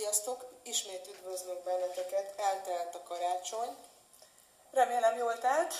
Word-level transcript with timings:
Sziasztok! 0.00 0.44
Ismét 0.62 1.06
üdvözlök 1.06 1.62
benneteket, 1.62 2.38
eltelt 2.38 2.94
a 2.94 3.02
karácsony. 3.02 3.76
Remélem 4.70 5.16
jól 5.16 5.38
telt. 5.38 5.74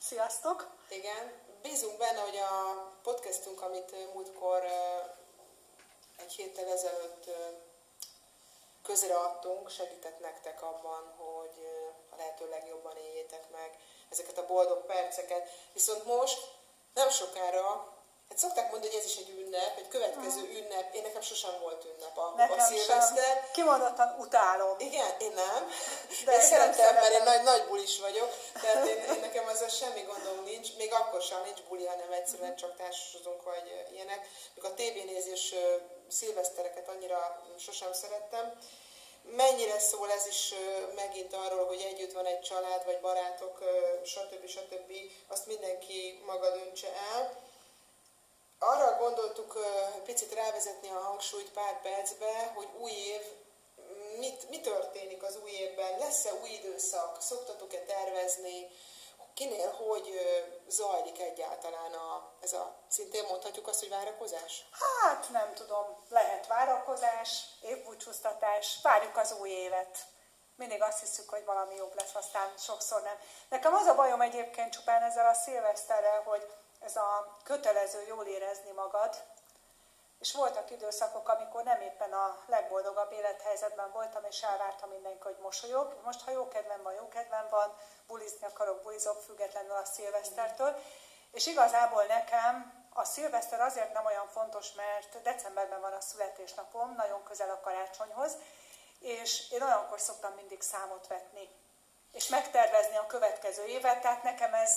Sziasztok! 0.00 0.70
Igen, 0.88 1.32
bízunk 1.62 1.98
benne, 1.98 2.20
hogy 2.20 2.36
a 2.36 2.74
podcastunk, 3.02 3.62
amit 3.62 4.12
múltkor 4.14 4.64
egy 6.16 6.32
héttel 6.32 6.68
ezelőtt 6.68 7.30
közreadtunk, 8.82 9.70
segített 9.70 10.20
nektek 10.20 10.62
abban, 10.62 11.14
hogy 11.16 11.66
a 12.10 12.16
lehető 12.16 12.48
legjobban 12.48 12.96
éljétek 12.96 13.50
meg 13.50 13.78
ezeket 14.10 14.38
a 14.38 14.46
boldog 14.46 14.86
perceket. 14.86 15.48
Viszont 15.72 16.04
most 16.04 16.52
nem 16.94 17.08
sokára 17.08 17.94
Hát 18.30 18.38
szokták 18.38 18.70
mondani, 18.70 18.92
hogy 18.92 19.00
ez 19.02 19.10
is 19.10 19.16
egy 19.16 19.32
ünnep, 19.38 19.78
egy 19.78 19.88
következő 19.88 20.40
uh-huh. 20.40 20.56
ünnep. 20.56 20.94
Én 20.94 21.02
nekem 21.02 21.20
sosem 21.20 21.54
volt 21.60 21.84
ünnep 21.84 22.18
a, 22.18 22.34
nekem 22.36 22.58
a 22.58 22.62
szilveszter. 22.62 23.50
Kimondottan 23.52 24.16
utálom. 24.18 24.78
Igen, 24.78 25.10
én 25.18 25.32
nem. 25.32 25.70
De 26.24 26.32
én 26.32 26.40
szeretem, 26.40 26.94
mert 26.94 27.12
én 27.12 27.22
nagy, 27.22 27.42
nagy 27.42 27.64
bulis 27.68 27.98
vagyok. 28.00 28.30
Tehát 28.62 28.86
én, 28.86 28.96
én 28.96 29.20
nekem 29.20 29.48
ezzel 29.48 29.68
semmi 29.68 30.00
gondom 30.00 30.44
nincs. 30.44 30.76
Még 30.76 30.92
akkor 30.92 31.22
sem 31.22 31.42
nincs 31.44 31.62
buli, 31.62 31.86
hanem 31.86 32.12
egyszerűen 32.12 32.56
csak 32.56 32.76
társazunk, 32.76 33.42
vagy 33.42 33.86
ilyenek. 33.92 34.28
Még 34.54 34.64
a 34.64 34.74
tévénézés 34.74 35.54
szilvesztereket 36.08 36.88
annyira 36.88 37.42
sosem 37.58 37.92
szerettem. 37.92 38.58
Mennyire 39.22 39.78
szól 39.78 40.10
ez 40.10 40.26
is 40.26 40.54
megint 40.94 41.34
arról, 41.34 41.66
hogy 41.66 41.80
együtt 41.80 42.12
van 42.12 42.26
egy 42.26 42.40
család, 42.40 42.84
vagy 42.84 43.00
barátok, 43.00 43.58
stb. 44.04 44.46
stb. 44.46 44.92
Azt 45.28 45.46
mindenki 45.46 46.22
maga 46.26 46.50
döntse 46.50 46.88
el 47.14 47.48
arra 48.60 48.96
gondoltuk 48.98 49.58
picit 50.04 50.34
rávezetni 50.34 50.88
a 50.88 51.00
hangsúlyt 51.00 51.50
pár 51.50 51.80
percbe, 51.80 52.52
hogy 52.54 52.68
új 52.78 52.90
év, 52.90 53.22
mit, 54.18 54.48
mi 54.48 54.60
történik 54.60 55.22
az 55.22 55.38
új 55.42 55.50
évben, 55.50 55.98
lesz-e 55.98 56.34
új 56.42 56.48
időszak, 56.48 57.22
szoktatok-e 57.22 57.78
tervezni, 57.78 58.66
kinél 59.34 59.70
hogy 59.70 60.20
zajlik 60.68 61.20
egyáltalán 61.20 61.92
a, 61.92 62.32
ez 62.40 62.52
a, 62.52 62.74
szintén 62.88 63.24
mondhatjuk 63.28 63.68
azt, 63.68 63.80
hogy 63.80 63.88
várakozás? 63.88 64.66
Hát 64.70 65.28
nem 65.30 65.54
tudom, 65.54 65.96
lehet 66.08 66.46
várakozás, 66.46 67.44
évbúcsúztatás, 67.60 68.78
várjuk 68.82 69.16
az 69.16 69.32
új 69.40 69.50
évet. 69.50 69.98
Mindig 70.56 70.82
azt 70.82 71.00
hiszük, 71.00 71.30
hogy 71.30 71.44
valami 71.44 71.74
jobb 71.74 71.94
lesz, 71.94 72.14
aztán 72.14 72.52
sokszor 72.58 73.02
nem. 73.02 73.18
Nekem 73.48 73.74
az 73.74 73.86
a 73.86 73.94
bajom 73.94 74.20
egyébként 74.20 74.72
csupán 74.72 75.02
ezzel 75.02 75.28
a 75.28 75.34
szilveszterrel, 75.34 76.22
hogy 76.22 76.46
ez 76.80 76.96
a 76.96 77.36
kötelező 77.44 78.06
jól 78.06 78.24
érezni 78.24 78.70
magad, 78.70 79.16
és 80.18 80.32
voltak 80.32 80.70
időszakok, 80.70 81.28
amikor 81.28 81.62
nem 81.62 81.80
éppen 81.80 82.12
a 82.12 82.38
legboldogabb 82.46 83.12
élethelyzetben 83.12 83.90
voltam, 83.92 84.24
és 84.24 84.42
elvártam 84.42 84.90
mindenki, 84.90 85.22
hogy 85.22 85.36
mosolyog. 85.40 86.00
Most, 86.04 86.20
ha 86.20 86.30
jó 86.30 86.48
kedvem 86.48 86.82
van, 86.82 86.92
jó 86.92 87.08
kedvem 87.08 87.46
van, 87.50 87.76
bulizni 88.06 88.46
akarok, 88.46 88.82
bulizok, 88.82 89.22
függetlenül 89.22 89.72
a 89.72 89.84
szilvesztertől. 89.84 90.76
És 91.32 91.46
igazából 91.46 92.04
nekem 92.04 92.84
a 92.94 93.04
szilveszter 93.04 93.60
azért 93.60 93.92
nem 93.92 94.04
olyan 94.06 94.28
fontos, 94.28 94.72
mert 94.72 95.22
decemberben 95.22 95.80
van 95.80 95.92
a 95.92 96.00
születésnapom, 96.00 96.94
nagyon 96.96 97.22
közel 97.22 97.50
a 97.50 97.60
karácsonyhoz, 97.60 98.36
és 98.98 99.50
én 99.50 99.62
olyankor 99.62 100.00
szoktam 100.00 100.32
mindig 100.32 100.62
számot 100.62 101.06
vetni, 101.06 101.48
és 102.12 102.28
megtervezni 102.28 102.96
a 102.96 103.06
következő 103.06 103.64
évet, 103.64 104.00
tehát 104.00 104.22
nekem 104.22 104.54
ez 104.54 104.72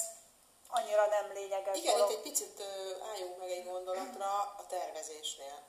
annyira 0.68 1.06
nem 1.06 1.32
lényeges 1.34 1.78
Igen, 1.78 1.98
dolog. 1.98 2.12
itt 2.12 2.18
egy 2.18 2.24
picit 2.24 2.64
álljunk 3.12 3.38
meg 3.40 3.50
egy 3.50 3.66
gondolatra 3.66 4.56
a 4.58 4.66
tervezésnél. 4.70 5.64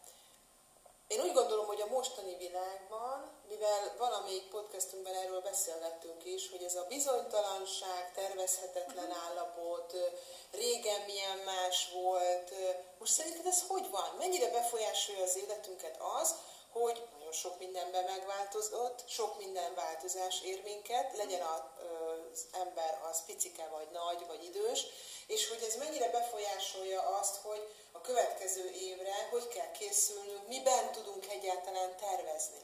Én 1.09 1.21
úgy 1.21 1.33
gondolom, 1.33 1.67
hogy 1.67 1.81
a 1.81 1.87
mostani 1.87 2.37
világban, 2.37 3.31
mivel 3.49 3.95
valamelyik 3.99 4.49
podcastunkban 4.49 5.15
erről 5.15 5.41
beszélgettünk 5.41 6.25
is, 6.25 6.51
hogy 6.51 6.63
ez 6.63 6.75
a 6.75 6.87
bizonytalanság, 6.89 8.13
tervezhetetlen 8.15 9.09
uh-huh. 9.09 9.25
állapot, 9.25 9.93
régen 10.51 11.01
milyen 11.01 11.39
más 11.39 11.91
volt, 11.93 12.55
most 12.99 13.13
szerinted 13.13 13.47
ez 13.47 13.65
hogy 13.69 13.91
van? 13.91 14.15
Mennyire 14.19 14.51
befolyásolja 14.51 15.23
az 15.23 15.37
életünket 15.37 15.97
az, 16.21 16.35
hogy 16.73 17.07
nagyon 17.17 17.33
sok 17.33 17.59
mindenben 17.59 18.05
megváltozott, 18.05 19.05
sok 19.09 19.39
minden 19.39 19.75
változás 19.75 20.41
ér 20.43 20.63
minket, 20.65 21.17
legyen 21.17 21.43
az 22.35 22.47
ember 22.53 23.01
az 23.11 23.25
picike 23.25 23.67
vagy 23.67 23.89
nagy 23.93 24.27
vagy 24.27 24.45
idős, 24.45 24.87
és 25.27 25.49
hogy 25.49 25.63
ez 25.69 25.75
mennyire 25.77 26.11
befolyásolja 26.11 27.01
azt, 27.21 27.37
hogy 27.43 27.69
a 27.93 28.01
következő 28.01 28.71
évre 28.71 29.29
hogy 29.31 29.49
kell 29.49 29.71
készülnünk, 29.71 30.49
miben 30.49 30.93
tudunk 30.93 31.27
egyáltalán 31.31 31.97
tervezni. 31.97 32.63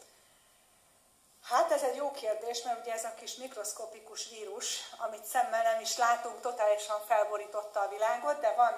Hát 1.42 1.72
ez 1.72 1.82
egy 1.82 1.96
jó 1.96 2.10
kérdés, 2.10 2.62
mert 2.62 2.80
ugye 2.80 2.92
ez 2.92 3.04
a 3.04 3.14
kis 3.14 3.34
mikroszkopikus 3.34 4.28
vírus, 4.28 4.90
amit 4.98 5.24
szemmel 5.24 5.62
nem 5.62 5.80
is 5.80 5.96
látunk, 5.96 6.40
totálisan 6.40 7.00
felborította 7.06 7.80
a 7.80 7.88
világot, 7.88 8.40
de 8.40 8.54
van, 8.54 8.74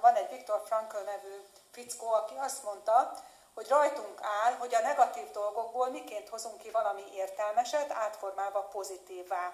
van 0.00 0.14
egy 0.14 0.30
Viktor 0.30 0.62
Frankl 0.66 0.98
nevű 0.98 1.46
fickó, 1.70 2.12
aki 2.12 2.34
azt 2.38 2.62
mondta, 2.62 3.14
hogy 3.54 3.68
rajtunk 3.68 4.20
áll, 4.22 4.52
hogy 4.52 4.74
a 4.74 4.80
negatív 4.80 5.30
dolgokból 5.30 5.90
miként 5.90 6.28
hozunk 6.28 6.58
ki 6.58 6.70
valami 6.70 7.04
értelmeset, 7.14 7.92
átformálva 7.92 8.60
pozitívvá. 8.60 9.52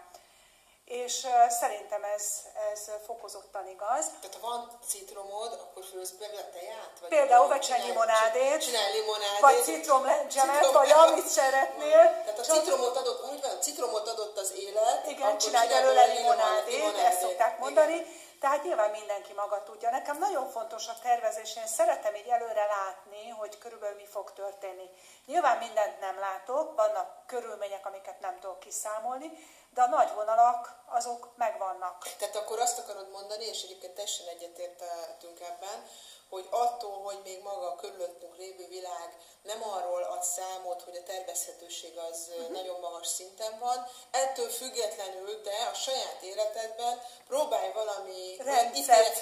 És 0.87 1.27
szerintem 1.61 2.03
ez, 2.17 2.25
ez 2.73 2.91
fokozottan 3.07 3.69
igaz. 3.69 4.05
Tehát 4.21 4.37
ha 4.41 4.49
van 4.49 4.79
citromod, 4.87 5.53
akkor 5.53 5.85
főzd 5.85 6.19
be 6.19 6.25
a 6.25 6.51
teját? 6.53 6.93
Vagy 7.01 7.09
Például 7.09 7.49
vegyen 7.49 7.87
limonádét, 7.87 8.61
csinálj 8.63 8.93
limonádét, 8.93 9.41
vagy 9.41 9.63
citromdzsemet, 9.63 10.73
vagy 10.73 10.91
amit 10.91 11.27
szeretnél. 11.27 12.23
Tehát 12.25 12.39
a 12.39 12.43
citromot 12.43 12.97
adott, 12.97 13.33
úgy 13.33 13.41
van, 13.41 13.61
citromot 13.61 14.09
adott 14.09 14.39
az 14.39 14.53
élet, 14.57 15.07
Igen, 15.07 15.39
csinálj 15.39 15.69
belőle 15.69 16.05
limonádét, 16.05 16.75
limonádét, 16.75 17.07
ezt 17.07 17.21
szokták 17.21 17.59
mondani. 17.59 17.95
Igen. 17.95 18.26
Tehát 18.41 18.63
nyilván 18.63 18.91
mindenki 18.91 19.33
maga 19.33 19.63
tudja. 19.63 19.91
Nekem 19.91 20.19
nagyon 20.19 20.49
fontos 20.49 20.89
a 20.89 20.99
tervezés, 21.03 21.57
én 21.57 21.67
szeretem 21.67 22.15
így 22.15 22.29
előre 22.29 22.67
látni, 22.67 23.29
hogy 23.29 23.59
körülbelül 23.59 23.97
mi 23.97 24.07
fog 24.07 24.33
történni. 24.33 24.91
Nyilván 25.27 25.59
mindent 25.59 26.01
nem 26.01 26.19
látok, 26.19 26.77
vannak 26.77 27.27
körülmények, 27.27 27.87
amiket 27.87 28.21
nem 28.21 28.39
tudok 28.41 28.61
kiszámolni, 28.61 29.33
de 29.71 29.83
a 29.83 29.89
nagy 29.89 30.13
vonalak 30.15 30.75
azok 30.87 31.33
megvannak. 31.37 32.09
Tehát 32.19 32.37
akkor 32.37 32.59
azt 32.59 32.79
akarod 32.79 33.11
mondani, 33.11 33.45
és 33.45 33.63
egyébként 33.63 33.95
teljesen 33.95 34.27
egyetértünk 34.27 35.41
ebben, 35.41 35.87
hogy 36.29 36.47
attól, 36.51 37.03
hogy 37.03 37.21
még 37.25 37.43
maga 37.43 37.71
a 37.71 37.77
körülöttünk 37.77 38.37
lévő 38.37 38.67
világ 38.69 39.17
nem 39.43 39.63
arról 39.63 40.03
ad 40.03 40.23
számot, 40.23 40.83
hogy 40.83 40.97
a 40.97 41.03
tervezhetőség 41.03 41.99
az 41.99 42.29
uh-huh. 42.29 42.51
nagyon 42.51 42.81
magas 42.81 43.07
szinten 43.07 43.59
van, 43.59 43.89
ettől 44.11 44.49
függetlenül 44.49 45.43
te 45.43 45.69
a 45.73 45.75
saját 45.75 46.23
életedben 46.23 47.03
próbálj 47.27 47.73
valami 47.73 48.37
rendszert 48.39 49.19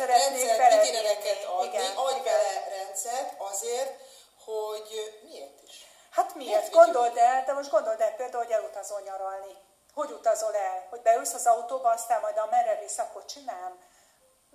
itinereket 0.72 1.44
adni, 1.44 1.66
igen, 1.66 1.96
adj 1.96 2.10
igen. 2.10 2.24
bele 2.24 2.68
rendszert 2.68 3.40
azért, 3.40 4.00
hogy 4.44 5.20
miért 5.28 5.62
is? 5.62 5.86
Hát 6.10 6.34
miért? 6.34 6.50
miért 6.50 6.72
gondold 6.72 7.16
el, 7.16 7.44
de 7.44 7.52
most 7.52 7.70
gondold 7.70 8.00
el 8.00 8.14
például, 8.14 8.44
hogy 8.44 8.52
elutazol 8.52 9.00
nyaralni. 9.00 9.56
Hogy 9.94 10.10
utazol 10.10 10.54
el? 10.54 10.86
Hogy 10.90 11.00
beülsz 11.00 11.34
az 11.34 11.46
autóba, 11.46 11.90
aztán 11.90 12.20
majd 12.20 12.38
a 12.38 12.48
merre 12.50 12.78
visz, 12.80 12.98
akkor 12.98 13.24
csinálom 13.24 13.78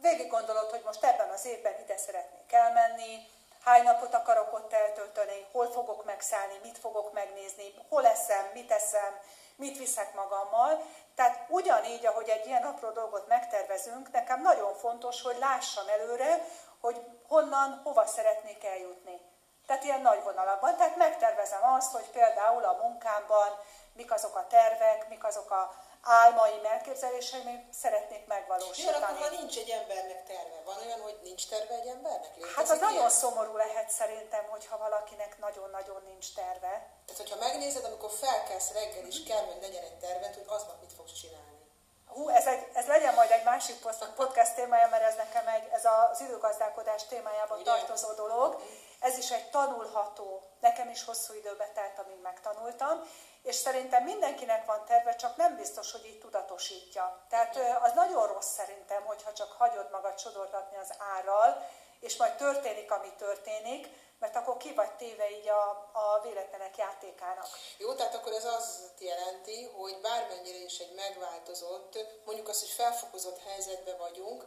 végig 0.02 0.28
gondolod, 0.28 0.70
hogy 0.70 0.82
most 0.86 1.04
ebben 1.04 1.30
az 1.30 1.46
évben 1.46 1.80
ide 1.84 1.98
szeretnék 1.98 2.54
elmenni, 2.54 3.28
hány 3.64 3.84
napot 3.84 4.14
akarok 4.14 4.54
ott 4.54 4.74
eltölteni, 4.74 5.46
hol 5.52 5.72
fogok 5.72 6.06
megszállni, 6.06 6.60
mit 6.64 6.78
fogok 6.78 7.14
megnézni, 7.14 7.74
hol 7.90 8.06
eszem, 8.06 8.46
mit 8.54 8.72
eszem, 8.72 9.20
mit 9.56 9.78
viszek 9.78 10.14
magammal. 10.14 10.84
Tehát 11.16 11.46
ugyanígy, 11.50 12.06
ahogy 12.06 12.30
egy 12.30 12.46
ilyen 12.46 12.64
apró 12.64 12.90
dolgot 12.90 13.28
megtervezünk, 13.28 14.12
nekem 14.12 14.42
nagyon 14.42 14.74
fontos, 14.74 15.22
hogy 15.22 15.38
lássam 15.40 15.88
előre, 15.88 16.46
hogy 16.82 17.02
honnan, 17.28 17.82
hova 17.84 18.06
szeretnék 18.06 18.64
eljutni. 18.64 19.20
Tehát 19.68 19.84
ilyen 19.84 20.02
nagy 20.02 20.24
vonalakban. 20.24 20.78
Tehát 20.78 20.96
megtervezem 20.96 21.64
azt, 21.64 21.92
hogy 21.92 22.10
például 22.10 22.64
a 22.64 22.78
munkámban 22.82 23.60
mik 23.94 24.12
azok 24.12 24.36
a 24.36 24.48
tervek, 24.48 25.10
mik 25.10 25.24
azok 25.24 25.52
a 25.52 25.74
álmaim, 26.02 26.66
elképzeléseim 26.66 27.70
szeretnék 27.72 28.26
megvalósítani. 28.28 28.98
Jó, 28.98 29.04
akkor 29.04 29.18
ha 29.18 29.30
nincs 29.30 29.58
egy 29.58 29.70
embernek 29.70 30.24
terve, 30.26 30.62
van 30.66 30.78
olyan, 30.86 31.02
hogy 31.02 31.20
nincs 31.24 31.48
terve 31.48 31.74
egy 31.74 31.88
embernek? 31.88 32.36
Létezik 32.36 32.56
hát 32.56 32.70
az 32.70 32.78
ilyen? 32.78 32.94
nagyon 32.94 33.10
szomorú 33.10 33.56
lehet 33.56 33.90
szerintem, 33.90 34.46
hogyha 34.50 34.78
valakinek 34.78 35.38
nagyon-nagyon 35.40 36.02
nincs 36.06 36.34
terve. 36.34 36.74
Tehát, 37.06 37.22
hogyha 37.22 37.38
megnézed, 37.46 37.86
amikor 37.86 38.12
felkelsz 38.12 38.72
reggel 38.72 39.06
is 39.06 39.24
kell, 39.24 39.46
hogy 39.46 39.62
legyen 39.62 39.84
egy 39.84 40.00
tervet, 40.00 40.36
hogy 40.36 40.46
aznap 40.48 40.80
mit 40.82 40.94
fogsz 40.94 41.14
csinálni. 41.22 41.58
Hú, 42.06 42.30
ez, 42.30 42.46
egy, 42.46 42.68
ez 42.74 42.88
legyen 42.88 43.14
majd 43.14 43.32
egy 43.32 43.44
másik 43.44 43.76
podcast 44.16 44.56
témája, 44.56 44.88
mert 44.90 45.04
ez 45.04 45.16
nekem 45.16 45.48
egy, 45.48 45.68
ez 45.72 45.86
az 45.86 46.22
időgazdálkodás 46.22 47.06
témájában 47.06 47.60
Ugye? 47.60 47.72
tartozó 47.72 48.14
dolog. 48.14 48.62
Ez 49.00 49.18
is 49.18 49.32
egy 49.32 49.50
tanulható, 49.50 50.44
nekem 50.60 50.90
is 50.90 51.04
hosszú 51.04 51.34
időbe 51.34 51.72
telt, 51.74 52.00
amíg 52.00 52.22
megtanultam, 52.22 53.04
és 53.44 53.56
szerintem 53.56 54.04
mindenkinek 54.04 54.66
van 54.66 54.86
terve, 54.86 55.16
csak 55.16 55.36
nem 55.36 55.56
biztos, 55.56 55.92
hogy 55.92 56.06
így 56.06 56.20
tudatosítja. 56.20 57.26
Tehát 57.30 57.58
az 57.82 57.92
nagyon 57.94 58.28
rossz 58.28 58.54
szerintem, 58.54 59.04
hogyha 59.06 59.34
csak 59.34 59.52
hagyod 59.52 59.90
magad 59.92 60.20
sodorgatni 60.20 60.78
az 60.78 60.94
árral, 60.98 61.70
és 62.00 62.18
majd 62.18 62.36
történik, 62.36 62.92
ami 62.92 63.14
történik, 63.18 63.88
mert 64.20 64.36
akkor 64.36 64.58
ki 64.58 64.74
vagy 64.74 64.92
téve 64.92 65.32
így 65.32 65.48
a, 65.48 65.70
a 65.92 66.22
véletlenek 66.24 66.78
játékának. 66.78 67.48
Jó, 67.78 67.94
tehát 67.94 68.16
akkor 68.16 68.32
ez 68.32 68.46
azt 68.46 69.00
jelenti, 69.00 69.64
hogy 69.64 69.98
bármennyire 70.02 70.58
is 70.58 70.80
egy 70.80 70.94
megváltozott, 70.96 72.06
mondjuk 72.26 72.48
azt, 72.48 72.60
hogy 72.60 72.70
felfokozott 72.70 73.40
helyzetben 73.44 73.98
vagyunk, 73.98 74.46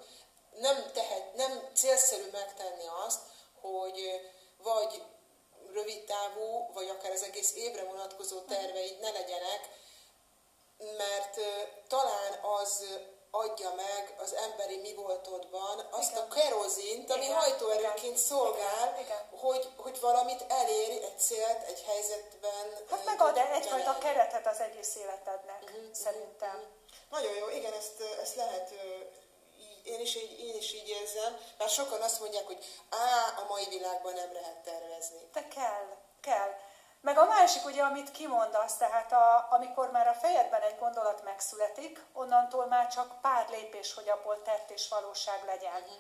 nem, 0.59 0.91
tehet, 0.93 1.35
nem 1.35 1.71
célszerű 1.75 2.31
megtenni 2.33 2.87
azt, 3.07 3.21
hogy 3.61 4.21
vagy 4.57 5.03
rövid 5.73 6.05
távú, 6.05 6.71
vagy 6.73 6.89
akár 6.89 7.13
az 7.13 7.23
egész 7.23 7.55
évre 7.55 7.85
vonatkozó 7.85 8.41
terveid 8.41 9.01
ne 9.01 9.11
legyenek, 9.11 9.69
mert 10.97 11.41
talán 11.89 12.33
az 12.43 12.85
adja 13.35 13.75
meg 13.75 14.15
az 14.19 14.35
emberi 14.35 14.77
mi 14.77 14.95
voltodban 14.95 15.87
azt 15.91 16.11
Igen. 16.11 16.23
a 16.23 16.29
kerozint, 16.35 17.11
ami 17.11 17.25
Igen. 17.25 17.37
hajtóerőként 17.37 18.17
Igen. 18.17 18.17
szolgál, 18.17 18.99
Igen. 19.01 19.29
Hogy, 19.41 19.69
hogy 19.77 20.01
valamit 20.01 20.45
elér, 20.49 20.91
egy 21.03 21.19
célt, 21.19 21.63
egy 21.63 21.83
helyzetben. 21.87 22.67
Hát 22.91 23.05
megad 23.05 23.37
egyfajta 23.37 23.99
keretet 23.99 24.47
az 24.47 24.61
egész 24.61 24.97
életednek, 24.97 25.63
uh-huh, 25.63 25.93
szerintem. 25.93 26.57
Uh-huh. 26.57 26.81
Nagyon 27.11 27.35
jó, 27.35 27.49
igen, 27.49 27.73
ezt, 27.73 28.01
ezt 28.23 28.35
lehet 28.35 28.71
én 29.85 30.01
is, 30.01 30.17
így, 30.17 30.41
én 30.41 30.57
is 30.57 30.73
így 30.75 30.89
érzem, 30.89 31.37
bár 31.59 31.69
sokan 31.69 32.01
azt 32.01 32.21
mondják, 32.21 32.47
hogy 32.47 32.65
á, 32.91 33.41
a 33.43 33.47
mai 33.49 33.67
világban 33.69 34.13
nem 34.13 34.33
lehet 34.33 34.63
tervezni. 34.65 35.29
De 35.33 35.49
kell, 35.49 35.97
kell. 36.21 36.55
Meg 37.01 37.19
a 37.19 37.25
másik, 37.25 37.65
ugye, 37.65 37.83
amit 37.83 38.11
kimondasz, 38.11 38.77
tehát 38.77 39.13
a, 39.13 39.47
amikor 39.51 39.91
már 39.91 40.09
a 40.09 40.15
fejedben 40.15 40.61
egy 40.61 40.79
gondolat 40.79 41.23
megszületik, 41.25 42.05
onnantól 42.13 42.67
már 42.67 42.89
csak 42.89 43.21
pár 43.21 43.47
lépés, 43.51 43.95
hogy 43.95 44.09
abból 44.09 44.43
tett 44.43 44.71
és 44.71 44.89
valóság 44.89 45.45
legyen. 45.47 45.81
Uh-huh. 45.81 45.97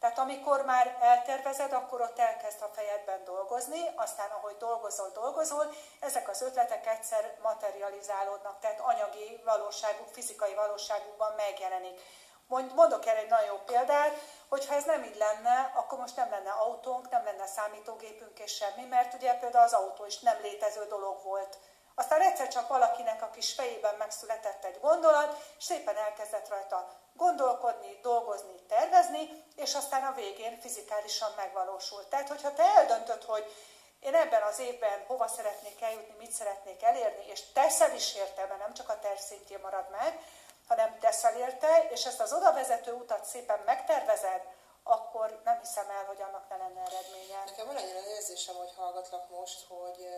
Tehát 0.00 0.18
amikor 0.18 0.64
már 0.64 0.98
eltervezed, 1.00 1.72
akkor 1.72 2.00
ott 2.00 2.18
elkezd 2.18 2.62
a 2.62 2.70
fejedben 2.74 3.24
dolgozni, 3.24 3.80
aztán 3.94 4.30
ahogy 4.30 4.56
dolgozol, 4.56 5.10
dolgozol, 5.14 5.74
ezek 6.00 6.28
az 6.28 6.42
ötletek 6.42 6.86
egyszer 6.86 7.36
materializálódnak, 7.42 8.60
tehát 8.60 8.80
anyagi 8.80 9.40
valóságuk, 9.44 10.08
fizikai 10.08 10.54
valóságukban 10.54 11.32
megjelenik. 11.36 12.00
Mondok 12.46 13.06
erre 13.06 13.18
egy 13.18 13.28
nagyon 13.28 13.46
jó 13.46 13.56
példát, 13.66 14.12
hogy 14.48 14.66
ha 14.66 14.74
ez 14.74 14.84
nem 14.84 15.02
így 15.04 15.16
lenne, 15.16 15.72
akkor 15.74 15.98
most 15.98 16.16
nem 16.16 16.30
lenne 16.30 16.50
autónk, 16.50 17.10
nem 17.10 17.24
lenne 17.24 17.46
számítógépünk 17.46 18.38
és 18.38 18.54
semmi, 18.54 18.86
mert 18.88 19.14
ugye 19.14 19.34
például 19.34 19.64
az 19.64 19.72
autó 19.72 20.06
is 20.06 20.18
nem 20.18 20.40
létező 20.42 20.84
dolog 20.84 21.22
volt. 21.22 21.58
Aztán 21.94 22.20
egyszer 22.20 22.48
csak 22.48 22.68
valakinek 22.68 23.22
a 23.22 23.30
kis 23.30 23.52
fejében 23.52 23.94
megszületett 23.94 24.64
egy 24.64 24.80
gondolat, 24.80 25.36
szépen 25.60 25.96
elkezdett 25.96 26.48
rajta 26.48 26.88
gondolkodni, 27.14 27.98
dolgozni, 28.02 28.54
tervezni, 28.68 29.44
és 29.56 29.74
aztán 29.74 30.04
a 30.04 30.14
végén 30.14 30.60
fizikálisan 30.60 31.32
megvalósult. 31.36 32.06
Tehát, 32.06 32.28
hogyha 32.28 32.52
te 32.52 32.62
eldöntöd, 32.62 33.24
hogy 33.24 33.52
én 34.00 34.14
ebben 34.14 34.42
az 34.42 34.58
évben 34.58 35.04
hova 35.06 35.28
szeretnék 35.28 35.82
eljutni, 35.82 36.14
mit 36.18 36.30
szeretnék 36.30 36.82
elérni, 36.82 37.26
és 37.26 37.52
teszel 37.52 37.94
is 37.94 38.14
érte, 38.14 38.46
mert 38.46 38.60
nem 38.60 38.74
csak 38.74 38.88
a 38.88 38.98
terv 38.98 39.18
szintjén 39.18 39.60
marad 39.62 39.90
meg, 39.90 40.18
hanem 40.66 40.98
teszel 40.98 41.36
érte, 41.36 41.88
és 41.90 42.06
ezt 42.06 42.20
az 42.20 42.32
oda 42.32 42.52
vezető 42.52 42.92
utat 42.92 43.24
szépen 43.24 43.62
megtervezed, 43.64 44.42
akkor 44.82 45.40
nem 45.44 45.58
hiszem 45.58 45.90
el, 45.90 46.04
hogy 46.04 46.22
annak 46.22 46.48
ne 46.48 46.56
lenne 46.56 46.80
eredménye. 46.80 47.44
Nekem 47.44 47.66
van 47.66 47.76
egy 47.76 48.04
érzésem, 48.08 48.54
hogy 48.54 48.72
hallgatlak 48.76 49.30
most, 49.30 49.66
hogy, 49.68 50.08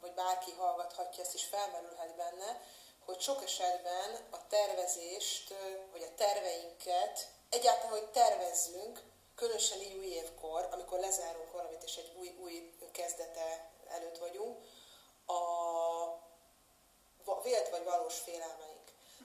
hogy 0.00 0.12
bárki 0.12 0.52
hallgathatja, 0.52 1.22
ezt 1.22 1.34
is 1.34 1.44
felmerülhet 1.44 2.14
benne, 2.14 2.60
hogy 3.04 3.20
sok 3.20 3.42
esetben 3.42 4.26
a 4.30 4.46
tervezést, 4.46 5.54
vagy 5.92 6.02
a 6.02 6.14
terveinket, 6.14 7.28
egyáltalán, 7.50 7.90
hogy 7.90 8.10
tervezzünk, 8.10 9.02
különösen 9.36 9.80
így 9.80 9.96
új 9.96 10.06
évkor, 10.06 10.68
amikor 10.70 10.98
lezárunk 10.98 11.52
valamit, 11.52 11.82
és 11.82 11.96
egy 11.96 12.14
új, 12.18 12.38
új 12.42 12.74
kezdete 12.92 13.70
előtt 13.88 14.18
vagyunk, 14.18 14.62
a 15.26 15.38
vélt 17.42 17.68
vagy 17.68 17.84
valós 17.84 18.18
félelmeink 18.18 18.73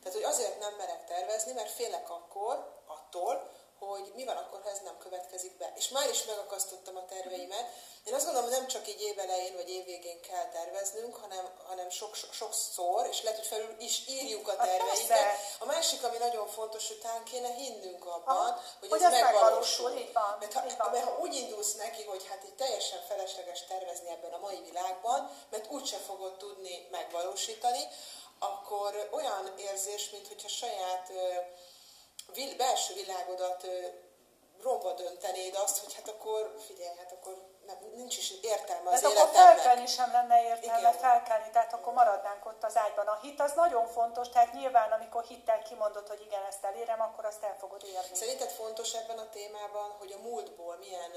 tehát, 0.03 0.17
hogy 0.17 0.23
azért 0.23 0.59
nem 0.59 0.73
merek 0.73 1.05
tervezni, 1.05 1.51
mert 1.51 1.71
félek 1.71 2.09
akkor 2.09 2.81
attól, 2.87 3.49
hogy 3.79 4.11
mi 4.15 4.25
van 4.25 4.37
akkor, 4.37 4.59
ha 4.63 4.69
ez 4.69 4.79
nem 4.83 4.97
következik 4.97 5.57
be. 5.57 5.71
És 5.75 5.89
már 5.89 6.09
is 6.09 6.23
megakasztottam 6.23 6.95
a 6.95 7.05
terveimet. 7.05 7.65
Én 8.03 8.13
azt 8.13 8.25
gondolom, 8.25 8.49
hogy 8.49 8.57
nem 8.57 8.67
csak 8.67 8.87
így 8.87 9.01
évelején 9.01 9.55
vagy 9.55 9.69
évvégén 9.69 10.21
kell 10.21 10.45
terveznünk, 10.45 11.15
hanem, 11.15 11.49
hanem 11.67 11.89
sok, 11.89 12.15
sok, 12.15 12.33
sokszor, 12.33 13.07
és 13.11 13.21
lehet, 13.21 13.39
hogy 13.39 13.47
felül 13.47 13.75
is 13.79 14.03
írjuk 14.07 14.47
a 14.47 14.55
terveinket. 14.55 15.25
A 15.59 15.65
másik, 15.65 16.03
ami 16.03 16.17
nagyon 16.17 16.47
fontos, 16.47 16.87
hogy 16.87 16.99
talán 16.99 17.23
kéne 17.23 17.53
hinnünk 17.53 18.05
abban, 18.05 18.35
Aha, 18.35 18.61
hogy, 18.79 18.89
hogy 18.89 19.01
ez 19.01 19.11
megvalósul. 19.11 19.91
Így 19.91 20.13
van, 20.13 20.37
mert, 20.39 20.53
ha, 20.53 20.65
így 20.65 20.77
van. 20.77 20.91
mert 20.91 21.03
ha 21.03 21.17
úgy 21.19 21.35
indulsz 21.35 21.75
neki, 21.75 22.03
hogy 22.03 22.27
hát 22.27 22.43
itt 22.43 22.57
teljesen 22.57 23.01
felesleges 23.07 23.65
tervezni 23.65 24.09
ebben 24.09 24.33
a 24.33 24.39
mai 24.39 24.61
világban, 24.61 25.31
mert 25.49 25.71
úgyse 25.71 25.97
fogod 25.97 26.37
tudni 26.37 26.87
megvalósítani, 26.91 27.87
akkor 28.39 29.09
olyan 29.11 29.53
érzés, 29.57 30.09
mintha 30.09 30.47
saját 30.47 31.11
belső 32.57 32.93
világodat 32.93 33.67
romba 34.61 34.93
döntenéd 34.93 35.55
azt, 35.55 35.77
hogy 35.77 35.93
hát 35.93 36.07
akkor 36.07 36.55
figyelj, 36.67 36.97
hát 36.97 37.11
akkor 37.11 37.47
nem, 37.65 37.77
nincs 37.95 38.17
is 38.17 38.33
értelme 38.41 38.89
az 38.89 39.01
hát 39.01 39.11
akkor 39.11 39.29
felkelni 39.29 39.85
sem 39.85 40.11
lenne 40.11 40.43
értelme, 40.43 40.79
Igen. 40.79 40.93
felkelni, 40.93 41.49
tehát 41.51 41.73
akkor 41.73 41.93
maradnánk 41.93 42.45
ott 42.45 42.63
az 42.63 42.77
ágyban. 42.77 43.07
A 43.07 43.19
hit 43.21 43.39
az 43.41 43.53
nagyon 43.53 43.87
fontos, 43.87 44.29
tehát 44.29 44.53
nyilván 44.53 44.91
amikor 44.91 45.23
hittel 45.23 45.61
kimondod, 45.61 46.07
hogy 46.07 46.21
igen, 46.21 46.43
ezt 46.43 46.63
elérem, 46.63 47.01
akkor 47.01 47.25
azt 47.25 47.43
el 47.43 47.55
fogod 47.59 47.83
érni. 47.83 48.15
Szerinted 48.15 48.49
fontos 48.49 48.93
ebben 48.93 49.17
a 49.17 49.29
témában, 49.29 49.91
hogy 49.99 50.11
a 50.11 50.21
múltból 50.21 50.77
milyen 50.77 51.11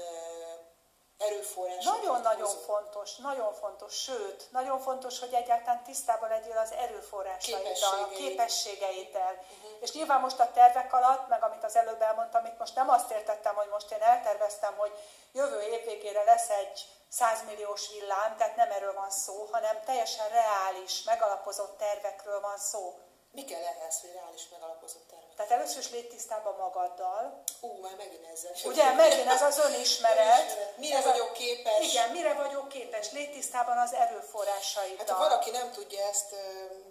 erőforrás. 1.17 1.85
Nagyon-nagyon 1.85 2.55
fontos, 2.65 3.15
nagyon 3.15 3.53
fontos, 3.53 3.93
sőt, 3.93 4.47
nagyon 4.51 4.79
fontos, 4.79 5.19
hogy 5.19 5.33
egyáltalán 5.33 5.83
tisztában 5.83 6.29
legyél 6.29 6.57
az 6.57 6.71
erőforrásaiddal, 6.71 8.03
a 8.03 8.07
képességeiddel. 8.07 9.33
Uh-huh. 9.33 9.81
És 9.81 9.91
nyilván 9.91 10.21
most 10.21 10.39
a 10.39 10.51
tervek 10.51 10.93
alatt, 10.93 11.27
meg 11.27 11.43
amit 11.43 11.63
az 11.63 11.75
előbb 11.75 12.01
elmondtam, 12.01 12.45
itt 12.45 12.59
most 12.59 12.75
nem 12.75 12.89
azt 12.89 13.11
értettem, 13.11 13.55
hogy 13.55 13.67
most 13.67 13.91
én 13.91 14.01
elterveztem, 14.01 14.73
hogy 14.77 14.91
jövő 15.31 15.61
év 15.61 15.85
végére 15.85 16.23
lesz 16.23 16.49
egy 16.49 16.85
100 17.09 17.43
milliós 17.45 17.89
villám, 17.89 18.37
tehát 18.37 18.55
nem 18.55 18.71
erről 18.71 18.93
van 18.93 19.09
szó, 19.09 19.47
hanem 19.51 19.83
teljesen 19.85 20.29
reális, 20.29 21.03
megalapozott 21.03 21.77
tervekről 21.77 22.41
van 22.41 22.57
szó. 22.57 22.99
Mi 23.31 23.43
kell 23.43 23.61
ehhez, 23.61 24.01
hogy 24.01 24.11
reális 24.13 24.49
megalapozott 24.51 25.07
tervek? 25.07 25.22
Tehát 25.35 25.51
először 25.51 25.77
is 25.77 25.91
légy 25.91 26.07
tisztában 26.07 26.55
magaddal. 26.55 27.43
Ú, 27.59 27.79
már 27.81 27.95
megint 27.97 28.25
ezzel. 28.33 28.51
Ugye, 28.63 28.93
megint 28.93 29.27
ez 29.27 29.41
az 29.41 29.57
önismeret. 29.57 30.17
önismeret. 30.17 30.77
Mire 30.77 30.97
ez 30.97 31.03
vagyok 31.03 31.33
képes? 31.33 31.91
Igen, 31.91 32.09
mire 32.09 32.33
vagyok 32.33 32.67
képes. 32.69 33.11
Légy 33.11 33.31
tisztában 33.31 33.77
az 33.77 33.93
erőforrásaiddal. 33.93 34.97
Hát 34.97 35.09
ha 35.09 35.27
valaki 35.27 35.49
nem 35.49 35.71
tudja 35.71 36.07
ezt 36.07 36.35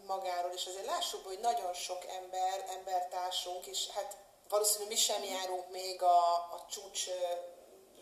magáról, 0.06 0.52
és 0.52 0.66
azért 0.66 0.86
lássuk, 0.86 1.26
hogy 1.26 1.38
nagyon 1.38 1.74
sok 1.74 2.02
ember, 2.22 2.64
embertársunk, 2.76 3.66
és 3.66 3.88
hát 3.94 4.16
valószínűleg 4.48 4.88
mi 4.88 4.98
sem 4.98 5.24
járunk 5.24 5.70
még 5.70 6.02
a, 6.02 6.26
a 6.32 6.66
csúcs 6.70 7.06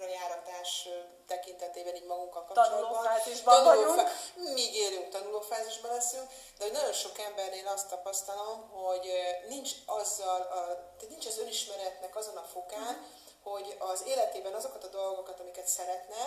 járatás 0.09 0.89
tekintetében 1.31 1.95
így 1.95 2.11
magunkkal 2.15 2.45
kapcsolatban. 2.45 2.81
Tanulófázisban 2.81 3.65
Tanulófá... 3.65 3.95
vagyunk. 3.95 4.55
Míg 4.55 4.75
élünk, 4.75 5.09
tanulófázisban 5.09 5.91
leszünk, 5.91 6.29
de 6.59 6.65
hogy 6.65 6.73
nagyon 6.73 6.93
sok 6.93 7.19
embernél 7.19 7.67
azt 7.67 7.89
tapasztalom, 7.89 8.71
hogy 8.71 9.07
nincs 9.49 9.71
azzal, 9.87 10.41
a, 10.41 10.61
tehát 10.97 11.09
nincs 11.09 11.27
az 11.27 11.39
önismeretnek 11.39 12.17
azon 12.17 12.37
a 12.37 12.51
fokán, 12.53 12.95
hogy 13.43 13.77
az 13.79 14.03
életében 14.07 14.55
azokat 14.55 14.85
a 14.85 14.95
dolgokat, 15.01 15.41
amiket 15.41 15.67
szeretne, 15.67 16.23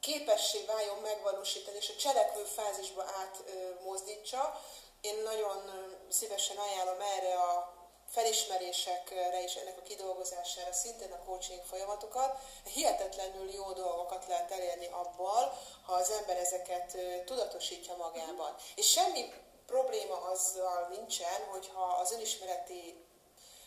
képessé 0.00 0.64
váljon 0.64 0.98
megvalósítani, 0.98 1.76
és 1.76 1.88
a 1.88 2.00
cselekvő 2.00 2.42
fázisba 2.42 3.04
átmozdítsa. 3.20 4.60
Én 5.00 5.22
nagyon 5.22 5.60
szívesen 6.08 6.56
ajánlom 6.56 7.00
erre 7.00 7.34
a 7.34 7.81
felismerésekre 8.12 9.42
és 9.42 9.54
ennek 9.54 9.78
a 9.78 9.82
kidolgozására 9.82 10.72
szintén 10.72 11.12
a 11.12 11.24
coaching 11.24 11.62
folyamatokat. 11.64 12.38
Hihetetlenül 12.64 13.50
jó 13.50 13.72
dolgokat 13.72 14.26
lehet 14.26 14.50
elérni 14.50 14.86
abból, 14.86 15.58
ha 15.86 15.92
az 15.92 16.10
ember 16.10 16.36
ezeket 16.36 16.96
tudatosítja 17.24 17.96
magában. 17.96 18.54
És 18.74 18.90
semmi 18.90 19.32
probléma 19.66 20.20
azzal 20.30 20.88
nincsen, 20.90 21.46
hogyha 21.50 21.82
az 21.82 22.12
önismereti 22.12 23.06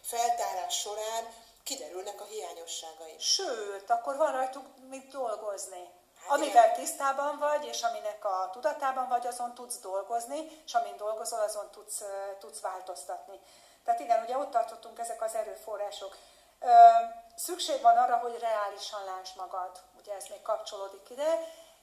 feltárás 0.02 0.80
során 0.80 1.34
kiderülnek 1.64 2.22
a 2.22 2.26
hiányosságai. 2.26 3.16
Sőt, 3.20 3.90
akkor 3.90 4.18
van 4.18 4.32
rajtuk 4.32 4.66
mit 4.90 5.08
dolgozni. 5.08 5.90
Hát 6.22 6.38
Amivel 6.38 6.64
igen. 6.64 6.76
tisztában 6.76 7.38
vagy, 7.40 7.66
és 7.66 7.82
aminek 7.82 8.26
a 8.26 8.50
tudatában 8.54 9.08
vagy, 9.08 9.28
azon 9.28 9.54
tudsz 9.54 9.80
dolgozni, 9.80 10.62
és 10.66 10.74
amin 10.74 10.98
dolgozol, 10.98 11.40
azon 11.40 11.72
tudsz, 11.72 12.04
tudsz 12.40 12.60
változtatni. 12.60 13.40
Tehát 13.86 14.00
igen, 14.00 14.24
ugye 14.24 14.38
ott 14.38 14.52
tartottunk 14.52 15.00
ezek 15.00 15.22
az 15.22 15.36
erőforrások. 15.36 16.18
Ö, 16.60 16.74
szükség 17.36 17.82
van 17.82 17.98
arra, 17.98 18.18
hogy 18.18 18.40
reálisan 18.40 19.04
láss 19.04 19.34
magad, 19.34 19.82
ugye 20.00 20.14
ez 20.14 20.26
még 20.30 20.42
kapcsolódik 20.42 21.10
ide, 21.10 21.40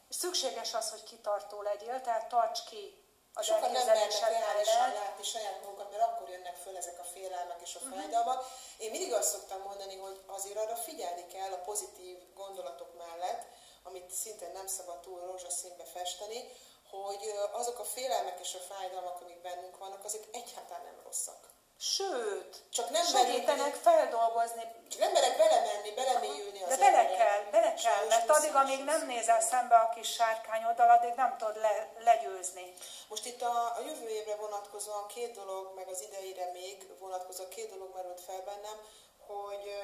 és 0.08 0.16
szükséges 0.16 0.74
az, 0.74 0.90
hogy 0.90 1.02
kitartó 1.04 1.62
legyél, 1.62 2.00
tehát 2.00 2.28
tarts 2.28 2.64
ki 2.64 3.02
az 3.34 3.44
Sokan 3.44 3.70
nem 3.70 3.86
mernek 3.86 4.28
reálisan 4.28 4.92
látni 4.92 5.24
saját 5.24 5.62
magukat, 5.62 5.90
mert 5.90 6.02
akkor 6.02 6.28
jönnek 6.28 6.56
föl 6.56 6.76
ezek 6.76 6.98
a 6.98 7.04
félelmek 7.04 7.60
és 7.60 7.74
a 7.74 7.94
fájdalmak. 7.94 8.44
Én 8.76 8.90
mindig 8.90 9.12
azt 9.12 9.30
szoktam 9.30 9.60
mondani, 9.60 9.96
hogy 9.96 10.20
azért 10.26 10.56
arra 10.56 10.76
figyelni 10.76 11.26
kell 11.26 11.52
a 11.52 11.62
pozitív 11.64 12.18
gondolatok 12.34 12.96
mellett, 12.98 13.46
amit 13.82 14.10
szintén 14.10 14.52
nem 14.52 14.66
szabad 14.66 15.00
túl 15.00 15.20
rózsaszínbe 15.20 15.84
festeni, 15.84 16.52
hogy 16.90 17.32
azok 17.52 17.78
a 17.78 17.84
félelmek 17.84 18.40
és 18.40 18.54
a 18.54 18.74
fájdalmak, 18.74 19.20
amik 19.20 19.40
bennünk 19.40 19.78
vannak, 19.78 20.04
azok 20.04 20.24
egyáltalán 20.32 20.84
nem 20.84 21.00
rosszak. 21.04 21.51
Sőt, 21.84 22.62
Csak 22.70 22.90
nem 22.90 23.04
segítenek 23.04 23.56
merünk- 23.56 23.82
feldolgozni. 23.82 24.62
Csak 24.88 25.00
nem 25.00 25.12
merek 25.12 25.36
belemenni, 25.36 25.90
belemélyülni 25.90 26.62
az 26.62 26.68
De 26.68 26.76
bele 26.76 26.98
emberek. 26.98 27.16
kell, 27.18 27.42
bele 27.50 27.74
kell, 27.74 28.06
mert 28.08 28.30
addig, 28.30 28.54
amíg 28.54 28.84
nem 28.84 29.06
nézel 29.06 29.40
szembe 29.40 29.74
a 29.76 29.88
kis 29.94 30.12
sárkányoddal, 30.12 30.90
addig 30.90 31.14
nem 31.14 31.36
tudod 31.38 31.56
le, 31.56 31.92
legyőzni. 31.98 32.74
Most 33.08 33.26
itt 33.26 33.42
a, 33.42 33.76
a 33.76 33.80
jövő 33.86 34.08
évre 34.08 34.36
vonatkozóan 34.36 35.06
két 35.06 35.34
dolog, 35.34 35.74
meg 35.74 35.88
az 35.88 36.02
ideire 36.02 36.50
még 36.52 36.98
vonatkozóan 36.98 37.48
két 37.48 37.70
dolog 37.70 37.94
merült 37.94 38.20
fel 38.20 38.40
bennem, 38.44 38.78
hogy 39.26 39.74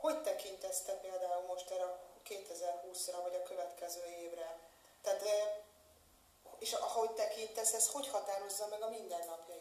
hogy 0.00 0.22
tekintesz 0.22 0.82
te 0.82 0.92
például 0.92 1.46
most 1.46 1.70
erre 1.70 1.82
a 1.84 1.98
2020-ra, 2.28 3.18
vagy 3.22 3.34
a 3.34 3.42
következő 3.42 4.04
évre? 4.22 4.58
Tehát, 5.02 5.22
és 6.58 6.72
ahogy 6.72 7.10
tekintesz, 7.10 7.72
ez 7.72 7.90
hogy 7.90 8.08
határozza 8.08 8.66
meg 8.66 8.82
a 8.82 8.88
mindennapjaidat? 8.88 9.59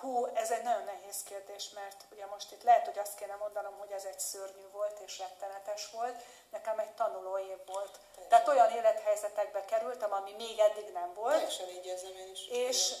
Hú, 0.00 0.26
ez 0.34 0.50
egy 0.50 0.62
nagyon 0.62 0.84
nehéz 0.84 1.22
kérdés, 1.22 1.70
mert 1.70 2.04
ugye 2.12 2.26
most 2.26 2.52
itt 2.52 2.62
lehet, 2.62 2.84
hogy 2.84 2.98
azt 2.98 3.14
kéne 3.14 3.34
mondanom, 3.34 3.74
hogy 3.78 3.90
ez 3.90 4.04
egy 4.04 4.20
szörnyű 4.20 4.66
volt 4.72 4.98
és 5.06 5.18
rettenetes 5.18 5.90
volt. 5.90 6.22
Nekem 6.50 6.78
egy 6.78 6.92
tanuló 6.92 7.38
év 7.38 7.58
volt. 7.66 7.98
Tehát 8.28 8.48
olyan 8.48 8.70
élethelyzetekbe 8.70 9.64
kerültem, 9.64 10.12
ami 10.12 10.32
még 10.32 10.58
eddig 10.58 10.92
nem 10.92 11.14
volt. 11.14 11.34
Teljesen 11.34 11.68
így 11.68 11.86
érzem 11.86 12.16
én 12.16 12.30
is. 12.32 12.48
És, 12.48 12.92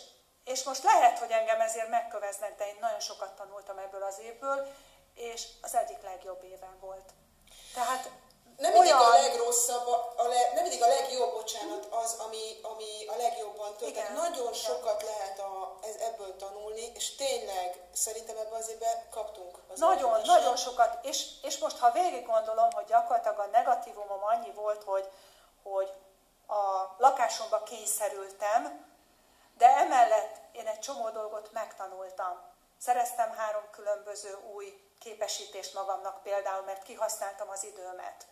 és 0.44 0.62
most 0.62 0.82
lehet, 0.82 1.18
hogy 1.18 1.30
engem 1.30 1.60
ezért 1.60 1.88
megköveznek, 1.88 2.56
de 2.56 2.66
én 2.68 2.76
nagyon 2.80 3.00
sokat 3.00 3.36
tanultam 3.36 3.78
ebből 3.78 4.02
az 4.02 4.18
évből, 4.18 4.66
és 5.14 5.46
az 5.62 5.74
egyik 5.74 6.02
legjobb 6.02 6.42
évem 6.42 6.76
volt. 6.80 7.10
Tehát 7.74 8.10
Nem 8.56 8.72
mindig 8.72 8.92
a 8.92 9.08
legrosszabb, 9.08 9.86
a, 10.16 10.26
le, 10.28 10.52
nem 10.54 10.62
mindig 10.62 10.82
a 10.82 10.86
legjobb, 10.86 11.32
bocsánat, 11.32 11.86
az, 11.90 12.16
ami, 12.18 12.58
ami 12.62 13.06
a 13.06 13.16
legjobban 13.16 13.76
történt. 13.76 14.14
Nagyon 14.14 14.52
Igen. 14.52 14.52
sokat 14.52 15.02
lehet 15.02 15.38
a, 15.38 15.59
ebből 16.00 16.36
tanulni, 16.36 16.92
és 16.94 17.16
tényleg 17.16 17.80
szerintem 17.92 18.36
ebbe 18.36 18.56
az 18.56 18.68
évben 18.68 19.08
kaptunk. 19.10 19.58
Az 19.68 19.78
Nagyon, 19.78 20.08
életesen. 20.10 20.34
nagyon 20.34 20.56
sokat, 20.56 21.04
és, 21.04 21.26
és 21.42 21.58
most 21.58 21.78
ha 21.78 21.90
végig 21.90 22.26
gondolom, 22.26 22.70
hogy 22.70 22.84
gyakorlatilag 22.84 23.38
a 23.38 23.46
negatívumom 23.46 24.24
annyi 24.24 24.50
volt, 24.50 24.82
hogy, 24.82 25.10
hogy 25.62 25.92
a 26.46 26.94
lakásomba 26.98 27.62
kényszerültem, 27.62 28.88
de 29.58 29.76
emellett 29.76 30.36
én 30.52 30.66
egy 30.66 30.78
csomó 30.78 31.08
dolgot 31.08 31.52
megtanultam. 31.52 32.40
Szereztem 32.78 33.32
három 33.36 33.70
különböző 33.70 34.38
új 34.54 34.90
képesítést 35.00 35.74
magamnak 35.74 36.22
például, 36.22 36.64
mert 36.64 36.82
kihasználtam 36.82 37.48
az 37.48 37.64
időmet. 37.64 38.26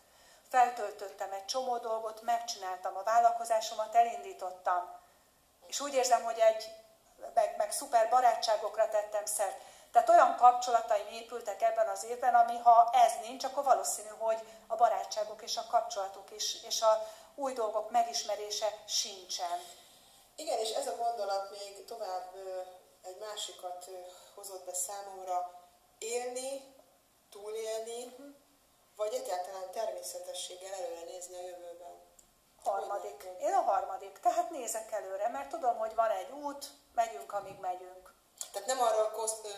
Feltöltöttem 0.48 1.32
egy 1.32 1.44
csomó 1.44 1.76
dolgot, 1.78 2.22
megcsináltam 2.22 2.96
a 2.96 3.02
vállalkozásomat, 3.02 3.94
elindítottam. 3.94 4.96
És 5.66 5.80
úgy 5.80 5.94
érzem, 5.94 6.22
hogy 6.22 6.38
egy, 6.38 6.70
meg, 7.38 7.54
meg 7.56 7.72
szuper 7.72 8.08
barátságokra 8.08 8.88
tettem 8.88 9.24
szert. 9.24 9.60
Tehát 9.92 10.08
olyan 10.08 10.36
kapcsolataim 10.36 11.06
épültek 11.12 11.62
ebben 11.62 11.88
az 11.88 12.04
évben, 12.04 12.34
ami 12.34 12.58
ha 12.58 12.90
ez 12.92 13.12
nincs, 13.22 13.44
akkor 13.44 13.64
valószínű, 13.64 14.08
hogy 14.18 14.38
a 14.66 14.76
barátságok 14.76 15.42
és 15.42 15.56
a 15.56 15.66
kapcsolatok 15.70 16.30
is, 16.30 16.62
és 16.62 16.82
a 16.82 17.06
új 17.34 17.52
dolgok 17.52 17.90
megismerése 17.90 18.66
sincsen. 18.86 19.58
Igen, 20.36 20.58
és 20.58 20.70
ez 20.70 20.86
a 20.86 20.96
gondolat 20.96 21.50
még 21.50 21.84
tovább 21.84 22.34
egy 23.02 23.18
másikat 23.18 23.90
hozott 24.34 24.64
be 24.64 24.74
számomra. 24.74 25.50
Élni, 25.98 26.74
túlélni, 27.30 28.16
vagy 28.96 29.14
egyáltalán 29.14 29.70
természetességgel 29.70 30.72
előre 30.72 31.04
nézni 31.04 31.36
a 31.36 31.40
jövőben. 31.40 31.67
Harmadik. 32.70 33.22
Hogy 33.22 33.40
Én 33.40 33.52
a 33.52 33.60
harmadik. 33.60 34.18
Tehát 34.18 34.50
nézek 34.50 34.92
előre, 34.92 35.28
mert 35.28 35.48
tudom, 35.48 35.76
hogy 35.76 35.94
van 35.94 36.10
egy 36.10 36.30
út, 36.30 36.70
megyünk, 36.94 37.32
amíg 37.32 37.58
megyünk. 37.60 38.16
Tehát 38.52 38.68
nem 38.68 38.80
arra 38.80 39.10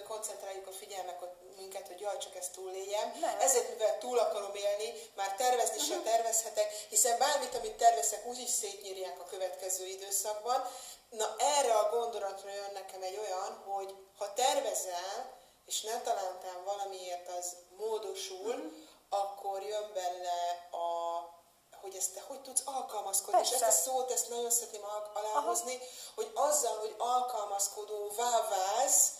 koncentráljuk 0.08 0.66
a 0.66 0.72
figyelmet 0.72 1.18
minket, 1.56 1.86
hogy 1.86 2.00
jaj, 2.00 2.18
csak 2.18 2.34
ezt 2.36 2.52
túléljem. 2.52 3.12
Nem. 3.20 3.40
Ezért, 3.40 3.68
mivel 3.68 3.98
túl 3.98 4.18
akarom 4.18 4.54
élni, 4.54 4.92
már 5.14 5.34
tervezni 5.34 5.78
sem 5.78 6.02
tervezhetek, 6.02 6.72
hiszen 6.88 7.18
bármit, 7.18 7.54
amit 7.54 7.76
tervezek, 7.76 8.26
úgyis 8.26 8.50
szétnyírják 8.50 9.20
a 9.20 9.24
következő 9.24 9.86
időszakban. 9.86 10.64
Na 11.08 11.34
erre 11.38 11.74
a 11.74 11.90
gondolatra 11.90 12.50
jön 12.50 12.72
nekem 12.72 13.02
egy 13.02 13.18
olyan, 13.18 13.62
hogy 13.66 13.94
ha 14.18 14.32
tervezel, 14.32 15.38
és 15.66 15.80
ne 15.80 16.00
talántán 16.00 16.64
valamiért 16.64 17.28
az 17.38 17.56
módosul, 17.76 18.72
akkor 19.08 19.62
jön 19.62 19.92
benne 19.92 20.68
a 20.70 21.39
hogy 21.80 21.96
ezt 21.96 22.14
te 22.14 22.20
hogy 22.26 22.40
tudsz 22.40 22.62
alkalmazkodni, 22.64 23.40
és 23.40 23.48
Persze. 23.48 23.66
ezt 23.66 23.86
a 23.86 23.90
szót, 23.90 24.10
ezt 24.10 24.28
nagyon 24.28 24.50
szeretném 24.50 24.84
al- 24.84 25.16
aláhozni, 25.16 25.78
hogy 26.14 26.30
azzal, 26.34 26.78
hogy 26.78 26.94
alkalmazkodóvá 26.98 28.48
válsz, 28.48 29.10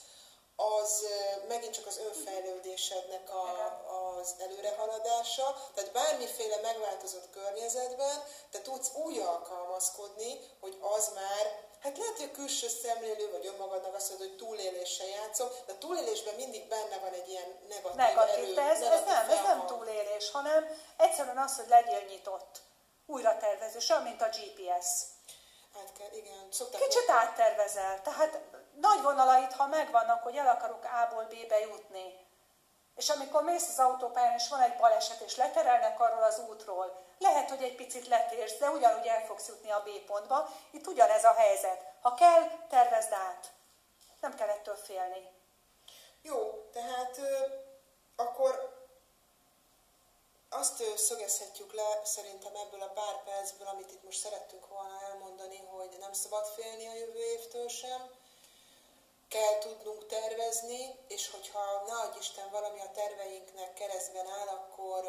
az 0.57 1.07
megint 1.49 1.75
csak 1.75 1.87
az 1.87 1.99
önfejlődésednek 1.99 3.31
a, 3.31 3.81
az 4.19 4.35
előrehaladása. 4.39 5.57
Tehát 5.75 5.93
bármiféle 5.93 6.57
megváltozott 6.63 7.31
környezetben 7.31 8.25
te 8.51 8.63
tudsz 8.63 8.91
úgy 8.95 9.19
alkalmazkodni, 9.19 10.41
hogy 10.61 10.79
az 10.81 11.11
már, 11.15 11.69
hát 11.83 11.99
lehet, 11.99 12.17
hogy 12.17 12.31
a 12.33 12.37
külső 12.37 12.69
szemlélő, 12.69 13.31
vagy 13.31 13.47
önmagadnak 13.47 13.95
azt 13.95 14.09
mondod, 14.09 14.29
hogy 14.29 14.37
túléléssel 14.37 15.07
játszom, 15.07 15.49
de 15.67 15.73
a 15.73 15.79
túlélésben 15.79 16.35
mindig 16.35 16.69
benne 16.69 16.99
van 16.99 17.13
egy 17.13 17.29
ilyen 17.29 17.59
negatív, 17.69 17.97
Negatív, 17.97 18.45
erő, 18.45 18.55
de 18.55 18.63
ez, 18.63 18.81
ez 18.81 19.05
nem, 19.05 19.21
ez 19.21 19.29
nem 19.29 19.45
felhang. 19.45 19.69
túlélés, 19.69 20.31
hanem 20.31 20.67
egyszerűen 20.97 21.39
az, 21.39 21.57
hogy 21.57 21.69
legyél 21.69 22.03
nyitott. 22.09 22.61
Újra 23.07 23.37
tervezés, 23.37 23.91
olyan, 23.91 24.03
mint 24.03 24.23
a 24.23 24.29
GPS. 24.29 24.87
Hát 25.75 25.93
kell, 25.99 26.13
igen. 26.13 26.49
Szokták 26.51 26.81
Kicsit 26.81 27.11
áttervezel, 27.11 28.03
tehát 28.03 28.41
nagy 28.81 29.03
vonalait, 29.03 29.53
ha 29.53 29.67
megvannak, 29.67 30.23
hogy 30.23 30.37
el 30.37 30.49
akarok 30.49 30.85
A-ból 30.85 31.25
B-be 31.25 31.61
jutni, 31.61 32.29
és 33.01 33.09
amikor 33.09 33.43
mész 33.43 33.69
az 33.69 33.79
autópályán, 33.79 34.35
és 34.35 34.49
van 34.49 34.61
egy 34.61 34.77
baleset, 34.77 35.21
és 35.21 35.37
leterelnek 35.37 36.01
arról 36.01 36.23
az 36.23 36.39
útról, 36.49 37.03
lehet, 37.19 37.49
hogy 37.49 37.63
egy 37.63 37.75
picit 37.75 38.09
letérsz, 38.09 38.59
de 38.59 38.71
ugyanúgy 38.71 39.07
el 39.07 39.25
fogsz 39.27 39.49
jutni 39.49 39.71
a 39.71 39.83
B 39.83 39.89
pontba. 40.07 40.49
Itt 40.71 40.87
ugyanez 40.87 41.25
a 41.25 41.33
helyzet. 41.33 41.93
Ha 42.01 42.15
kell, 42.15 42.43
tervezd 42.69 43.13
át. 43.13 43.53
Nem 44.21 44.35
kell 44.35 44.49
ettől 44.49 44.75
félni. 44.75 45.29
Jó, 46.23 46.69
tehát 46.73 47.21
akkor 48.17 48.79
azt 50.49 50.99
szögezhetjük 50.99 51.73
le 51.73 52.01
szerintem 52.05 52.55
ebből 52.55 52.83
a 52.83 52.93
pár 52.93 53.23
percből, 53.25 53.69
amit 53.69 53.93
itt 53.93 54.03
most 54.03 54.19
szerettünk 54.19 54.69
volna 54.69 55.03
elmondani, 55.11 55.59
hogy 55.71 55.97
nem 56.01 56.13
szabad 56.13 56.47
félni 56.47 56.87
a 56.87 56.95
jövő 56.95 57.19
évtől 57.19 57.69
sem, 57.69 58.11
kell 59.31 59.59
tudnunk 59.59 60.07
tervezni, 60.07 60.99
és 61.09 61.31
hogyha 61.31 61.83
ne 61.87 61.93
adj 61.95 62.19
Isten 62.19 62.49
valami 62.51 62.81
a 62.81 62.91
terveinknek 62.95 63.73
keresztben 63.75 64.27
áll, 64.27 64.47
akkor 64.49 65.05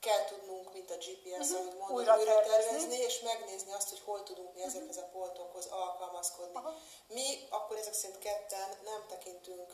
kell 0.00 0.24
tudnunk, 0.24 0.72
mint 0.72 0.90
a 0.90 0.94
GPS, 0.94 1.48
uh-huh. 1.50 1.58
ahogy 1.58 1.76
mondom, 1.78 1.86
Mhm. 1.86 1.94
Újra 1.94 2.16
újra, 2.18 2.34
tervezni. 2.34 2.62
tervezni, 2.70 2.96
és 2.96 3.20
megnézni 3.20 3.72
azt, 3.72 3.88
hogy 3.88 4.00
hol 4.04 4.22
tudunk 4.22 4.54
mi 4.54 4.62
ezekhez 4.62 4.96
a 4.96 5.08
pontokhoz 5.12 5.66
alkalmazkodni. 5.66 6.56
Aha. 6.56 6.72
Mi 7.06 7.46
akkor 7.50 7.76
ezek 7.76 7.92
szerint 7.94 8.18
ketten 8.18 8.68
nem 8.84 9.06
tekintünk 9.08 9.72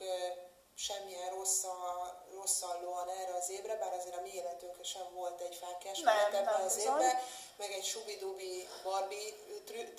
semmilyen 0.74 1.30
rosszal, 1.30 2.24
rosszallóan 2.34 3.08
erre 3.08 3.34
az 3.34 3.50
évre, 3.50 3.74
bár 3.76 3.92
azért 3.92 4.16
a 4.16 4.20
mi 4.20 4.30
életünkre 4.34 4.82
sem 4.84 5.12
volt 5.14 5.40
egy 5.40 5.54
fákás 5.54 5.98
Nem, 6.00 6.14
menet 6.16 6.34
ebben 6.34 6.44
nem 6.54 6.64
az 6.64 6.74
bizony. 6.74 6.92
évben, 6.92 7.16
meg 7.56 7.72
egy 7.72 7.84
subidubi 7.84 8.68
Barbie 8.82 9.32
trü, 9.64 9.94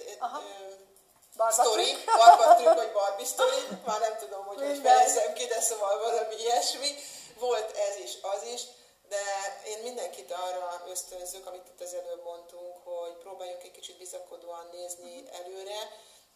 Barba 1.39 1.63
sztori, 1.63 1.91
barba 2.05 2.55
trükk, 2.55 2.75
vagy 2.75 2.91
Barbie 2.91 3.25
sztori, 3.25 3.61
már 3.85 3.99
nem 3.99 4.17
tudom, 4.17 4.45
hogy 4.45 4.61
hogy 4.61 4.79
fejezem 4.83 5.33
ki, 5.33 5.45
de 5.45 5.61
szóval 5.61 5.99
valami 5.99 6.35
ilyesmi. 6.35 6.95
Volt 7.39 7.77
ez 7.77 7.95
is, 7.97 8.13
az 8.21 8.43
is, 8.43 8.61
de 9.09 9.23
én 9.65 9.79
mindenkit 9.83 10.31
arra 10.31 10.83
ösztönzök, 10.89 11.47
amit 11.47 11.67
itt 11.67 11.81
az 11.81 11.93
előbb 11.93 12.23
mondtunk, 12.23 12.77
hogy 12.83 13.13
próbáljunk 13.13 13.63
egy 13.63 13.71
kicsit 13.71 13.97
bizakodóan 13.97 14.69
nézni 14.71 15.23
előre, 15.31 15.79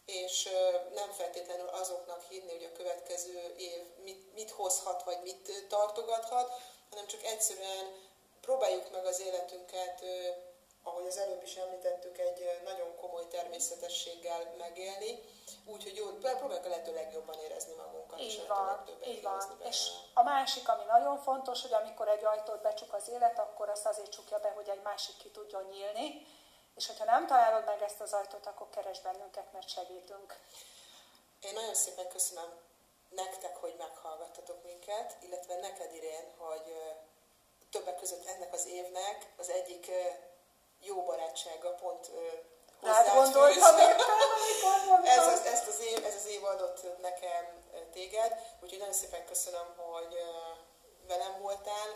és 0.06 0.50
nem 0.94 1.12
feltétlenül 1.12 1.68
azoknak 1.68 2.24
hinni, 2.30 2.52
hogy 2.52 2.70
a 2.74 2.78
következő 2.78 3.54
év 3.58 3.82
mit, 4.04 4.34
mit 4.34 4.52
hozhat, 4.52 5.04
vagy 5.04 5.20
mit 5.24 5.66
tartogathat, 5.70 6.52
hanem 6.90 7.08
csak 7.08 7.24
egyszerűen 7.24 7.86
próbáljuk 8.42 8.92
meg 8.92 9.06
az 9.06 9.20
életünket, 9.20 10.04
ahogy 10.84 11.08
az 11.08 11.18
előbb 11.18 11.44
is 11.44 11.56
említettük, 11.56 12.18
egy 12.18 12.62
nagyon 12.64 12.96
komoly 12.96 13.28
természetességgel 13.28 14.54
megélni, 14.58 15.20
úgyhogy 15.66 15.96
jó, 15.96 16.06
próbáljuk 16.08 16.66
a 16.66 16.70
lehető 16.70 16.94
legjobban 16.94 17.40
érezni 17.40 17.74
magunkat, 17.74 18.20
és 18.20 18.34
Így 18.34 18.46
lehető 18.50 18.98
van, 19.00 19.10
így 19.10 19.22
van. 19.24 19.38
benne. 19.58 19.70
És 19.70 19.88
a 20.14 20.24
másik, 20.24 20.70
ami 20.70 20.84
nagyon 20.84 21.18
fontos, 21.18 21.62
hogy 21.62 21.74
amikor 21.74 22.08
egy 22.08 22.24
ajtót 22.26 22.62
becsuk 22.62 22.94
az 22.94 23.08
élet, 23.10 23.40
akkor 23.40 23.70
azt 23.70 23.86
azért 23.86 24.12
csukja 24.12 24.40
be, 24.40 24.50
hogy 24.50 24.70
egy 24.70 24.82
másik 24.82 25.18
ki 25.18 25.30
tudjon 25.32 25.64
nyílni, 25.64 26.28
És 26.76 26.88
hogyha 26.88 27.06
nem 27.06 27.28
találod 27.28 27.66
meg 27.66 27.82
ezt 27.82 28.02
az 28.02 28.14
ajtót, 28.14 28.46
akkor 28.46 28.70
keres 28.70 29.00
bennünket, 29.02 29.52
mert 29.54 29.70
segítünk. 29.70 30.40
Én 31.42 31.54
nagyon 31.54 31.74
szépen 31.76 32.08
köszönöm 32.10 32.60
nektek, 33.10 33.56
hogy 33.58 33.76
meghallgattatok 33.78 34.64
minket, 34.64 35.18
illetve 35.20 35.56
neked, 35.56 35.94
Irén, 35.94 36.34
hogy 36.38 36.74
többek 37.72 37.96
között 38.00 38.26
ennek 38.26 38.54
az 38.54 38.68
évnek 38.68 39.34
az 39.38 39.50
egyik 39.50 39.92
jó 40.84 41.04
barátsága 41.04 41.70
pont 41.70 42.12
gondoltam 44.64 45.04
ez, 45.04 45.28
az, 45.28 45.46
ezt 45.46 45.68
az 45.68 45.80
év, 45.80 46.06
ez 46.06 46.16
az 46.16 46.28
év 46.28 46.44
adott 46.44 47.02
nekem 47.02 47.46
téged, 47.94 48.32
úgyhogy 48.62 48.80
nagyon 48.80 48.94
szépen 48.94 49.26
köszönöm, 49.26 49.74
hogy 49.78 50.18
velem 51.08 51.42
voltál 51.42 51.90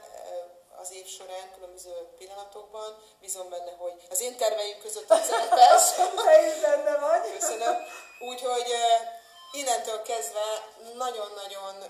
az 0.81 0.91
év 0.91 1.05
során, 1.05 1.51
különböző 1.53 1.91
pillanatokban. 2.17 2.97
Bízom 3.19 3.49
benne, 3.49 3.71
hogy 3.77 3.93
az 4.09 4.21
én 4.21 4.37
terveim 4.37 4.79
között 4.81 5.09
az 5.09 5.25
szerepelsz. 5.29 5.95
Te 6.25 6.47
is 6.47 6.61
benne 6.61 6.97
vagy. 6.97 7.39
Köszönöm. 7.39 7.75
Úgyhogy 8.19 8.73
innentől 9.51 10.01
kezdve 10.01 10.69
nagyon-nagyon 10.95 11.83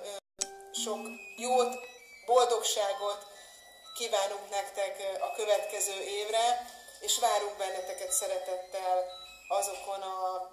sok 0.72 1.00
jót, 1.38 1.76
boldogságot 2.26 3.26
kívánunk 3.94 4.50
nektek 4.50 5.18
a 5.22 5.32
következő 5.36 6.02
évre, 6.02 6.66
és 7.00 7.20
várunk 7.20 7.58
benneteket 7.58 8.12
szeretettel 8.12 9.06
azokon 9.48 10.02
a 10.02 10.50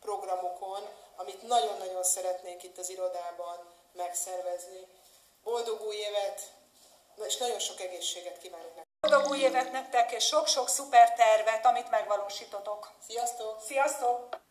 programokon, 0.00 0.88
amit 1.16 1.42
nagyon-nagyon 1.42 2.04
szeretnénk 2.04 2.62
itt 2.62 2.78
az 2.78 2.90
irodában 2.90 3.72
megszervezni. 3.92 4.86
Boldog 5.42 5.80
új 5.80 5.96
évet, 5.96 6.40
és 7.26 7.36
nagyon 7.36 7.58
sok 7.58 7.80
egészséget 7.80 8.38
kívánok 8.38 8.74
nektek. 8.74 8.92
Boldog 9.00 9.30
új 9.30 9.38
évet 9.38 9.72
nektek, 9.72 10.12
és 10.12 10.24
sok-sok 10.24 10.68
szuper 10.68 11.12
tervet, 11.12 11.66
amit 11.66 11.90
megvalósítotok. 11.90 12.90
Sziasztok! 13.06 13.62
Sziasztok! 13.62 14.43